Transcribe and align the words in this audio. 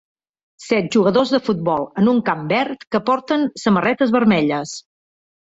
Set 0.67 0.87
jugadors 0.95 1.33
de 1.35 1.39
futbol 1.49 1.85
en 2.03 2.09
un 2.15 2.21
camp 2.31 2.43
verd 2.53 2.87
que 2.97 3.03
porten 3.11 3.47
samarretes 3.65 4.15
vermelles 4.17 4.77